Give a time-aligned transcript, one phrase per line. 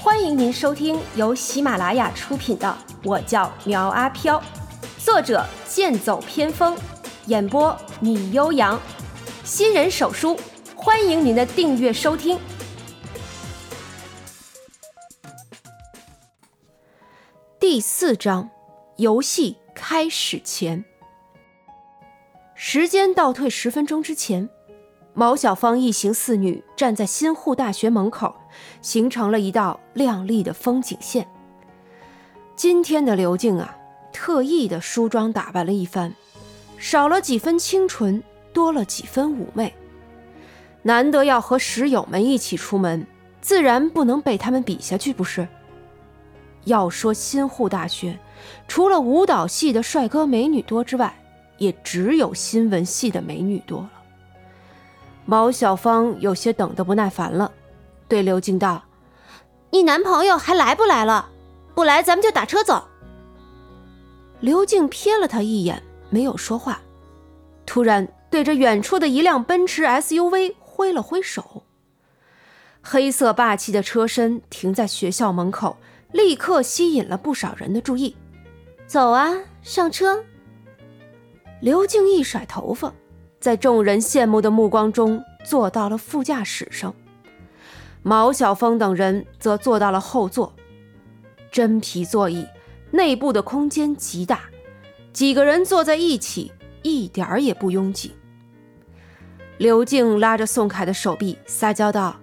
[0.00, 2.68] 欢迎您收听由喜马拉雅出品的
[3.02, 4.40] 《我叫苗阿飘》，
[5.04, 6.78] 作者剑走偏锋，
[7.26, 8.80] 演播米悠扬，
[9.42, 10.38] 新人手书，
[10.76, 12.38] 欢迎您的订阅收听。
[17.58, 18.48] 第四章，
[18.98, 20.84] 游戏开始前，
[22.54, 24.48] 时间倒退十分钟之前。
[25.18, 28.36] 毛小芳一行四女站在新沪大学门口，
[28.80, 31.26] 形成了一道亮丽的风景线。
[32.54, 33.76] 今天的刘静啊，
[34.12, 36.14] 特意的梳妆打扮了一番，
[36.78, 38.22] 少了几分清纯，
[38.52, 39.74] 多了几分妩媚。
[40.82, 43.04] 难得要和室友们一起出门，
[43.40, 45.48] 自然不能被他们比下去，不是？
[46.62, 48.16] 要说新沪大学，
[48.68, 51.12] 除了舞蹈系的帅哥美女多之外，
[51.56, 53.90] 也只有新闻系的美女多了。
[55.30, 57.52] 毛小芳有些等得不耐烦了，
[58.08, 58.82] 对刘静道
[59.68, 61.28] ：“你男朋友还来不来了？
[61.74, 62.88] 不来，咱们就打车走。”
[64.40, 66.80] 刘静瞥了他一眼，没有说话，
[67.66, 71.62] 突然对着远处的一辆奔驰 SUV 挥了挥手。
[72.80, 75.76] 黑色霸气的车身停在学校门口，
[76.10, 78.16] 立刻吸引了不少人的注意。
[78.86, 80.24] 走啊，上车！
[81.60, 82.94] 刘静一甩头发。
[83.40, 86.94] 在众人羡慕的目光中，坐到了副驾驶上。
[88.02, 90.54] 毛小峰等人则坐到了后座，
[91.50, 92.46] 真皮座椅，
[92.90, 94.40] 内部的空间极大，
[95.12, 98.12] 几个人坐在一起一点儿也不拥挤。
[99.58, 102.16] 刘静拉着宋凯的手臂，撒娇道：“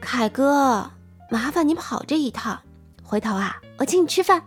[0.00, 0.90] 凯哥，
[1.30, 2.60] 麻烦你跑这一趟，
[3.02, 4.42] 回头啊，我请你吃饭。”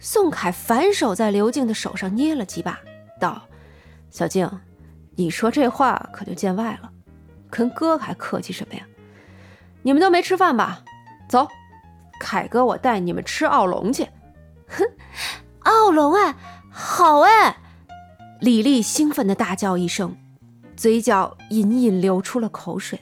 [0.00, 2.80] 宋凯反手在刘静的手上捏了几把，
[3.20, 3.42] 道。
[4.12, 4.48] 小静，
[5.16, 6.92] 你说这话可就见外了，
[7.48, 8.86] 跟哥还客气什么呀？
[9.80, 10.84] 你们都没吃饭吧？
[11.30, 11.48] 走，
[12.20, 14.06] 凯哥，我带你们吃奥龙去。
[14.68, 14.84] 哼，
[15.64, 16.36] 奥龙哎，
[16.70, 17.56] 好哎！
[18.38, 20.14] 李丽兴奋的大叫一声，
[20.76, 23.00] 嘴角隐隐流出了口水。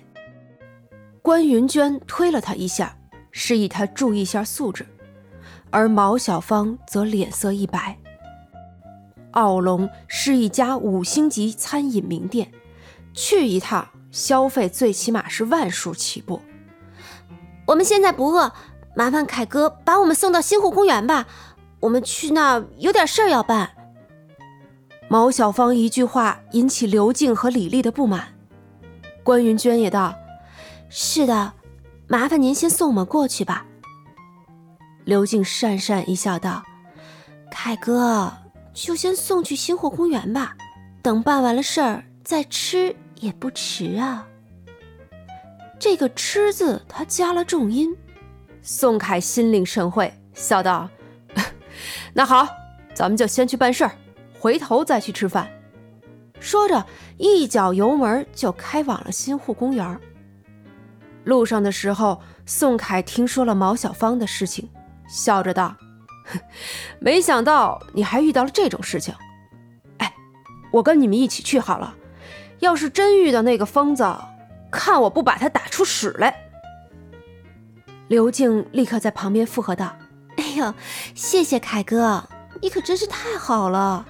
[1.22, 2.96] 关云娟推了他一下，
[3.32, 4.86] 示意他注意一下素质，
[5.70, 7.98] 而毛小芳则脸色一白。
[9.32, 12.50] 奥龙是一家五星级餐饮名店，
[13.14, 16.40] 去一趟消费最起码是万数起步。
[17.66, 18.52] 我们现在不饿，
[18.96, 21.26] 麻烦凯哥把我们送到新湖公园吧，
[21.78, 23.70] 我们去那儿有点事儿要办。
[25.08, 28.34] 毛小芳一句话引起刘静和李丽的不满，
[29.22, 30.14] 关云娟也道
[30.90, 31.52] ：“是的，
[32.08, 33.66] 麻烦您先送我们过去吧。”
[35.04, 36.64] 刘静讪讪一笑道
[37.50, 38.32] ：“凯哥。”
[38.82, 40.56] 就先送去星火公园吧，
[41.02, 44.26] 等办完了事儿再吃也不迟啊。
[45.78, 47.94] 这个“吃”字他加了重音，
[48.62, 50.88] 宋凯心领神会，笑道
[52.14, 52.48] ：“那好，
[52.94, 53.92] 咱们就先去办事儿，
[54.38, 55.50] 回头再去吃饭。”
[56.40, 56.86] 说着，
[57.18, 60.00] 一脚油门就开往了新户公园。
[61.24, 64.68] 路上的时候，宋凯听说了毛小芳的事情，
[65.06, 65.76] 笑着道。
[67.00, 69.14] 没想到你还遇到了这种事情，
[69.98, 70.12] 哎，
[70.72, 71.94] 我跟你们一起去好了。
[72.60, 74.04] 要是真遇到那个疯子，
[74.70, 76.34] 看我不把他打出屎来！
[78.08, 79.96] 刘静立刻在旁边附和道
[80.36, 80.74] ：“哎呦，
[81.14, 82.28] 谢谢凯哥，
[82.60, 84.06] 你可真是太好了。”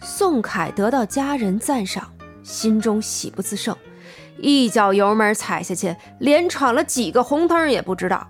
[0.00, 2.12] 宋凯得到家人赞赏，
[2.42, 3.76] 心中喜不自胜，
[4.38, 8.28] 一脚油门踩下去，连闯了几个红灯也不知道。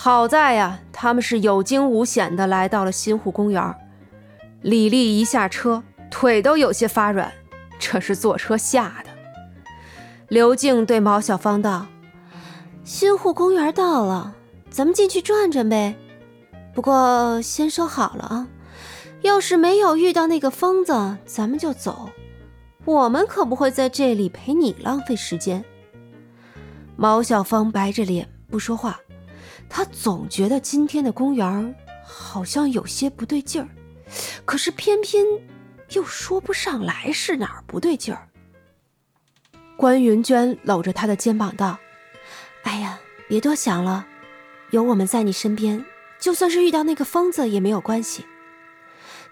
[0.00, 3.74] 好在呀，他们是有惊无险的来到了新湖公园。
[4.62, 7.32] 李丽一下车，腿都有些发软，
[7.80, 9.10] 这是坐车吓的。
[10.28, 11.88] 刘静对毛小芳道
[12.84, 14.36] ：“新湖公园到了，
[14.70, 15.96] 咱们进去转转呗。
[16.72, 18.48] 不过先说好了啊，
[19.22, 22.08] 要是没有遇到那个疯子，咱们就走。
[22.84, 25.64] 我们可不会在这里陪你浪费时间。”
[26.94, 29.00] 毛小芳白着脸不说话。
[29.68, 33.68] 他总觉得今天的公园好像有些不对劲儿，
[34.44, 35.24] 可是偏偏
[35.90, 38.28] 又说不上来是哪儿不对劲儿。
[39.76, 41.78] 关云娟搂着他的肩膀道
[42.64, 42.98] ：“哎呀，
[43.28, 44.06] 别多想了，
[44.70, 45.84] 有我们在你身边，
[46.18, 48.24] 就算是遇到那个疯子也没有关系。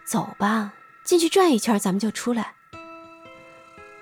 [0.05, 0.73] 走吧，
[1.03, 2.55] 进去转一圈，咱们就出来。”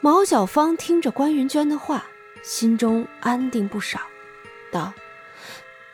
[0.02, 2.04] 毛小芳听着关云娟的话，
[2.42, 4.00] 心中安定不少，
[4.70, 4.92] 道。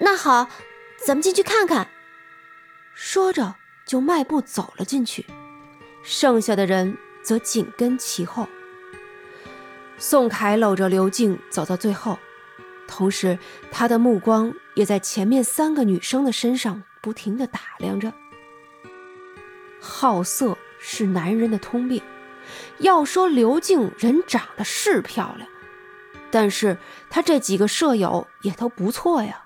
[0.02, 0.48] 那好，
[1.06, 1.88] 咱们进去看看。
[2.94, 3.54] 说着，
[3.86, 5.26] 就迈步走了进去，
[6.02, 8.48] 剩下的人则紧跟其后。
[9.98, 12.18] 宋凯搂着刘静走到最后，
[12.88, 13.38] 同时
[13.70, 18.12] 他的目光也在前面三个女生的身上不停地打量着。
[19.80, 22.02] 好色是男人的通病。
[22.78, 25.48] 要说刘静人长得是漂亮，
[26.30, 29.39] 但是她这几个舍友也都不错呀。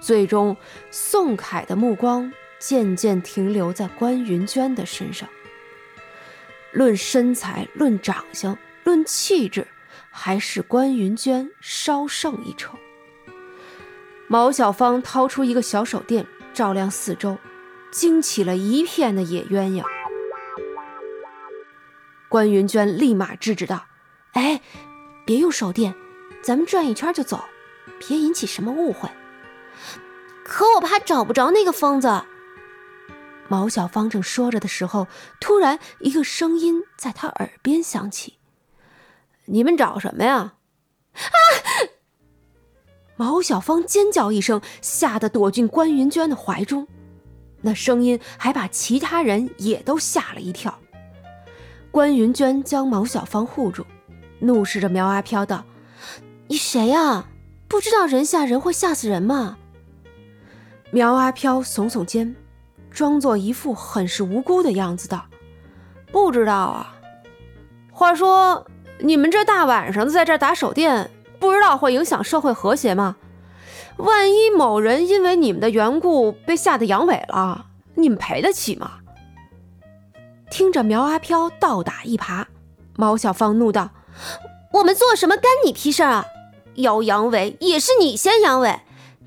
[0.00, 0.56] 最终，
[0.90, 5.28] 宋凯的目光渐渐停留在关云娟的身上。
[6.72, 9.66] 论身材，论长相，论气质，
[10.10, 12.78] 还是关云娟稍胜一筹。
[14.26, 17.36] 毛小芳掏出一个小手电，照亮四周，
[17.90, 19.84] 惊起了一片的野鸳鸯。
[22.28, 23.86] 关云娟立马制止道
[24.32, 24.60] ：“哎，
[25.26, 25.94] 别用手电，
[26.40, 27.44] 咱们转一圈就走，
[27.98, 29.08] 别引起什么误会。”
[30.44, 32.22] 可我怕找不着那个疯子。
[33.48, 35.08] 毛小芳正说着的时候，
[35.40, 38.38] 突然一个声音在她耳边响起
[39.46, 40.54] ：“你们找什么呀？”
[41.14, 41.38] 啊！
[43.16, 46.86] 毛小芳尖叫一声，吓得躲进关云娟的怀中。
[47.62, 50.78] 那声音还把其他人也都吓了一跳。
[51.90, 53.84] 关云娟将毛小芳护住，
[54.38, 55.64] 怒视着苗阿飘道
[56.48, 57.26] ：“你谁呀？
[57.68, 59.58] 不知道人吓人会吓死人吗？”
[60.92, 62.34] 苗阿飘耸耸肩，
[62.90, 65.24] 装作一副很是无辜的样子道
[66.10, 66.96] ：“不知道啊。
[67.92, 68.66] 话说
[68.98, 71.08] 你们这大晚上的在这打手电，
[71.38, 73.16] 不知道会影响社会和谐吗？
[73.98, 78.94] 万一某人因为你们的缘故被吓得阳痿了，你们赔得起吗？”
[80.50, 82.46] 听着苗阿飘倒打一耙，
[82.96, 83.90] 毛小芳怒道
[84.74, 86.26] ：“我们做什么干你屁事啊？
[86.74, 88.80] 要阳痿也是你先阳痿，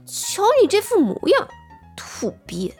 [0.05, 1.47] 瞧你这副模样，
[1.95, 2.73] 土鳖！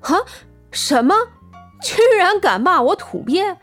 [0.00, 0.24] 哈，
[0.70, 1.14] 什么？
[1.82, 3.56] 居然敢骂我土鳖？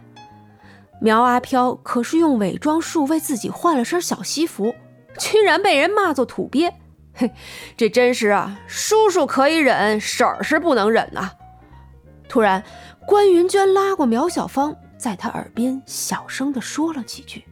[1.01, 4.75] 苗阿飘可是用伪装术为自己换了身小西服，
[5.17, 6.73] 居然被人骂作土鳖！
[7.13, 7.31] 嘿，
[7.75, 11.31] 这真是啊，叔叔可以忍，婶儿是不能忍呐！
[12.29, 12.63] 突然。
[13.05, 17.43] 关云娟拉过苗小芳，在她耳边小声地说了几句。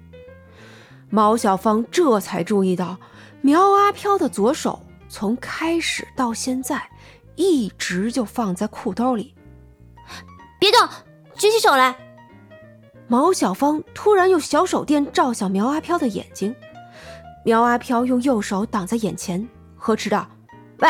[1.09, 2.97] 毛小芳这才注意到，
[3.41, 4.79] 苗阿飘的左手
[5.09, 6.81] 从开始到现在
[7.35, 9.33] 一直就放在裤兜里。
[10.59, 10.87] 别动，
[11.35, 11.95] 举起手来！
[13.07, 16.55] 毛小芳突然用小手电照向苗阿飘的眼睛。
[17.43, 20.27] 苗阿飘用右手挡在眼前，呵斥道
[20.77, 20.89] ：“喂，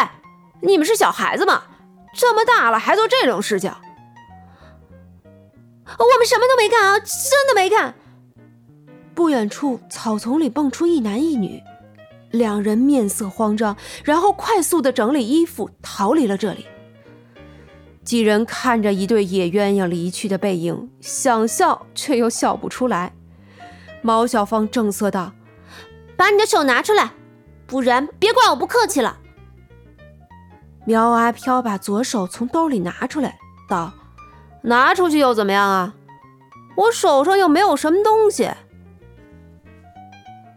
[0.62, 1.64] 你们是小孩子吗？
[2.14, 3.72] 这么大了还做这种事情？”
[5.98, 7.96] 我们什么都没干啊，真的没干。
[9.16, 11.62] 不远处草丛里蹦出一男一女，
[12.32, 16.66] 两人面色慌张，然后快速的整理衣服逃离了这里。
[18.04, 23.14] 几人看着一对野鸳鸯离去的背影，想笑却又笑不出来。
[24.02, 25.34] 毛小芳正色道
[26.18, 27.12] ：“把你的手拿出来，
[27.68, 29.20] 不然别怪我不客气了。”
[30.86, 33.38] 苗阿飘把左手从兜里拿出来，
[33.70, 33.94] 道。
[34.64, 35.94] 拿出去又怎么样啊？
[36.76, 38.50] 我手上又没有什么东西。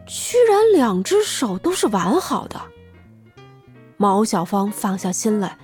[0.06, 2.60] 居然两只手都是完好的。
[3.96, 5.58] 毛小芳放下心来，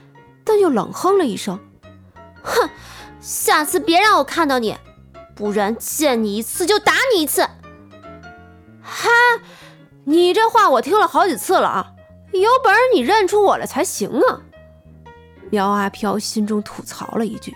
[0.44, 1.58] 但又冷哼了一声
[2.42, 2.70] ：“哼，
[3.20, 4.76] 下次别让我看到你，
[5.34, 7.42] 不然见你一次就打你一次。”
[8.82, 9.08] 哈，
[10.04, 11.92] 你这话我听了好几次了啊！
[12.32, 14.40] 有本事你认出我来才行啊！
[15.50, 17.54] 苗阿飘心中吐槽了一句。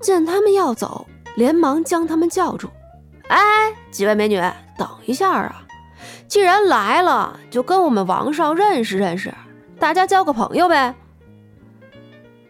[0.00, 1.06] 见他们要走，
[1.36, 2.68] 连忙将他们叫住
[3.28, 4.40] ：“哎，几位美女，
[4.78, 5.62] 等一下啊！
[6.28, 9.32] 既然来了，就跟我们王少认识认识，
[9.78, 10.94] 大家交个朋友呗。”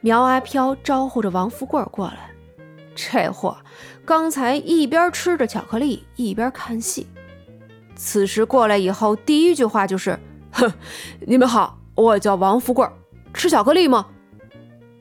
[0.01, 2.31] 苗阿飘招呼着王富贵过来。
[2.95, 3.57] 这货
[4.05, 7.07] 刚才一边吃着巧克力，一边看戏，
[7.95, 10.19] 此时过来以后，第一句话就是
[10.53, 10.73] ：“哼，
[11.21, 12.89] 你们好，我叫王富贵，
[13.35, 14.07] 吃巧克力吗？”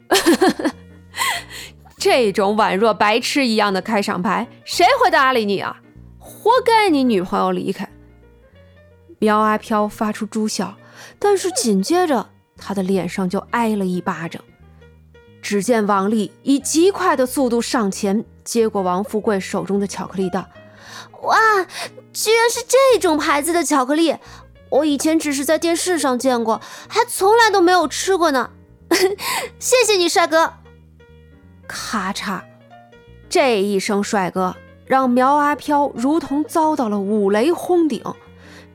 [2.06, 5.78] 这种宛若白痴一样的开场白，谁会搭理你啊？
[6.20, 7.90] 活该你女朋友离开。
[9.18, 10.76] 苗阿飘发出猪笑，
[11.18, 14.40] 但是紧接着他的脸上就挨了一巴掌。
[15.42, 20.48] 只见王丽以极快的速度上前接过王富贵手中的巧克力，道
[21.24, 21.36] ：“哇，
[22.14, 24.16] 居然是这种牌子的巧克力！
[24.70, 28.52] 我以前只是在电视上见过，还从来都没有吃过呢。
[29.58, 30.54] 谢谢你，帅哥。”
[31.68, 32.42] 咔嚓！
[33.30, 34.56] 这一声“帅哥”
[34.86, 38.02] 让苗阿飘如同遭到了五雷轰顶，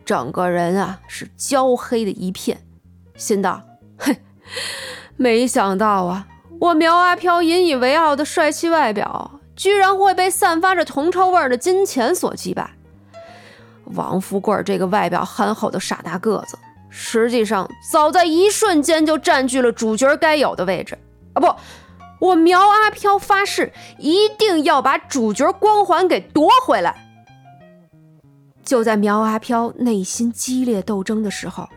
[0.04, 2.60] 整个人啊是焦黑的一片，
[3.14, 3.62] 心道
[3.98, 4.16] ：“哼，
[5.16, 6.26] 没想到啊，
[6.58, 12.70] 我苗阿飘引以为傲的帅气外表，居然会被散发着铜臭味的金钱所击败。
[13.94, 20.98] 王富贵这个外表憨厚的傻大个子，实际上早在一瞬间就占据了主角该有的位置
[21.34, 21.40] 啊！
[21.40, 21.54] 不，
[22.20, 27.08] 我苗阿飘发誓一定要把主角光环给夺回来。
[28.62, 31.68] 就在苗阿飘内心激烈斗争的时候，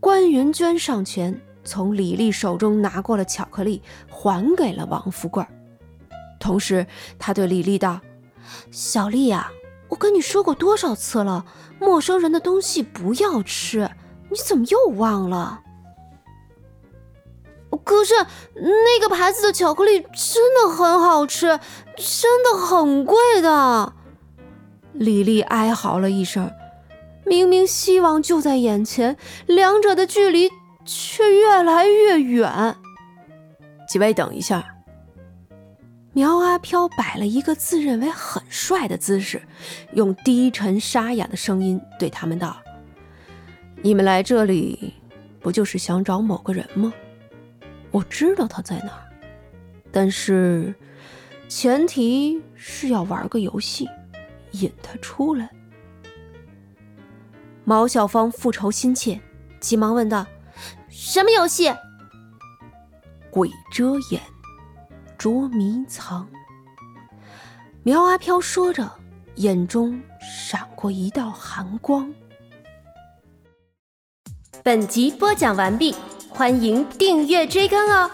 [0.00, 5.46] 关云娟上前从李丽手中拿过了巧克力，还给了王富贵。
[6.38, 6.86] 同时，
[7.18, 8.00] 他对李丽道
[8.70, 9.50] ：“小丽呀，
[9.88, 11.46] 我跟你说过多少次了，
[11.80, 13.90] 陌生人的东西不要吃，
[14.28, 15.62] 你怎么又忘了？
[17.76, 18.14] 可是
[18.54, 21.58] 那个牌子的巧克力真的很好吃，
[21.96, 23.92] 真的很贵的。”
[24.92, 26.50] 李丽哀嚎了一声，
[27.24, 29.16] 明明希望就在眼前，
[29.46, 30.50] 两者的距离
[30.84, 32.76] 却越来越远。
[33.88, 34.64] 几位等一下。
[36.16, 39.42] 苗阿飘摆了一个自认为很帅的姿势，
[39.94, 42.56] 用低沉沙哑的声音对他们道
[43.82, 44.94] ：“你们来这里，
[45.40, 46.94] 不就是想找某个人吗？
[47.94, 49.06] 我知道他在哪儿，
[49.92, 50.74] 但是
[51.48, 53.88] 前提是要玩个游戏。”
[54.50, 55.50] 引他出来。
[57.64, 59.20] 毛小芳复仇心切，
[59.60, 60.24] 急忙问道
[60.88, 61.72] ：“什么游戏
[63.30, 64.20] ？”“鬼遮眼，
[65.18, 66.28] 捉迷藏。”
[67.82, 68.88] 苗阿飘说着，
[69.36, 72.12] 眼中闪过一道寒光。
[74.62, 75.94] 本集播讲完毕，
[76.36, 78.10] 欢迎订阅追更哦。